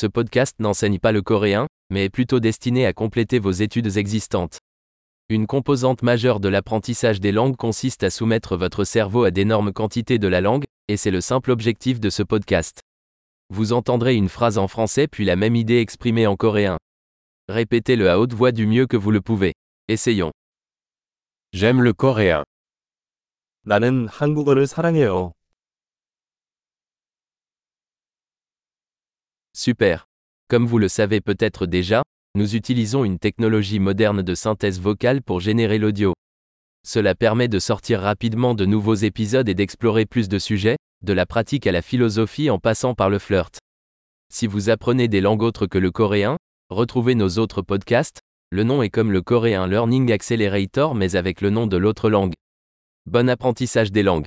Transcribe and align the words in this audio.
Ce 0.00 0.07
podcast 0.07 0.55
n'enseigne 0.59 0.99
pas 0.99 1.11
le 1.11 1.21
coréen, 1.21 1.67
mais 1.89 2.05
est 2.05 2.09
plutôt 2.09 2.39
destiné 2.39 2.85
à 2.85 2.93
compléter 2.93 3.39
vos 3.39 3.51
études 3.51 3.97
existantes. 3.97 4.59
Une 5.27 5.47
composante 5.47 6.01
majeure 6.01 6.39
de 6.39 6.47
l'apprentissage 6.47 7.19
des 7.19 7.33
langues 7.33 7.57
consiste 7.57 8.01
à 8.03 8.09
soumettre 8.09 8.55
votre 8.55 8.85
cerveau 8.85 9.25
à 9.25 9.31
d'énormes 9.31 9.73
quantités 9.73 10.17
de 10.17 10.29
la 10.29 10.39
langue, 10.39 10.63
et 10.87 10.95
c'est 10.95 11.11
le 11.11 11.19
simple 11.19 11.51
objectif 11.51 11.99
de 11.99 12.09
ce 12.09 12.23
podcast. 12.23 12.79
Vous 13.49 13.73
entendrez 13.73 14.15
une 14.15 14.29
phrase 14.29 14.57
en 14.57 14.69
français 14.69 15.07
puis 15.07 15.25
la 15.25 15.35
même 15.35 15.57
idée 15.57 15.79
exprimée 15.79 16.25
en 16.25 16.37
coréen. 16.37 16.77
Répétez-le 17.49 18.09
à 18.09 18.17
haute 18.17 18.33
voix 18.33 18.53
du 18.53 18.67
mieux 18.67 18.87
que 18.87 18.97
vous 18.97 19.11
le 19.11 19.19
pouvez. 19.19 19.53
Essayons. 19.89 20.31
J'aime 21.51 21.81
le 21.81 21.91
coréen. 21.91 22.43
나는 23.63 24.07
한국어를 24.07 24.65
사랑해요. 24.65 25.33
Super. 29.63 30.07
Comme 30.47 30.65
vous 30.65 30.79
le 30.79 30.87
savez 30.87 31.21
peut-être 31.21 31.67
déjà, 31.67 32.01
nous 32.33 32.55
utilisons 32.55 33.05
une 33.05 33.19
technologie 33.19 33.77
moderne 33.77 34.23
de 34.23 34.33
synthèse 34.33 34.79
vocale 34.79 35.21
pour 35.21 35.39
générer 35.39 35.77
l'audio. 35.77 36.15
Cela 36.83 37.13
permet 37.13 37.47
de 37.47 37.59
sortir 37.59 38.01
rapidement 38.01 38.55
de 38.55 38.65
nouveaux 38.65 38.95
épisodes 38.95 39.47
et 39.47 39.53
d'explorer 39.53 40.07
plus 40.07 40.29
de 40.29 40.39
sujets, 40.39 40.77
de 41.03 41.13
la 41.13 41.27
pratique 41.27 41.67
à 41.67 41.71
la 41.71 41.83
philosophie 41.83 42.49
en 42.49 42.57
passant 42.57 42.95
par 42.95 43.11
le 43.11 43.19
flirt. 43.19 43.59
Si 44.33 44.47
vous 44.47 44.71
apprenez 44.71 45.07
des 45.07 45.21
langues 45.21 45.43
autres 45.43 45.67
que 45.67 45.77
le 45.77 45.91
coréen, 45.91 46.37
retrouvez 46.71 47.13
nos 47.13 47.37
autres 47.37 47.61
podcasts, 47.61 48.19
le 48.49 48.63
nom 48.63 48.81
est 48.81 48.89
comme 48.89 49.11
le 49.11 49.21
coréen 49.21 49.67
Learning 49.67 50.11
Accelerator 50.11 50.95
mais 50.95 51.15
avec 51.15 51.39
le 51.39 51.51
nom 51.51 51.67
de 51.67 51.77
l'autre 51.77 52.09
langue. 52.09 52.33
Bon 53.05 53.29
apprentissage 53.29 53.91
des 53.91 54.01
langues. 54.01 54.25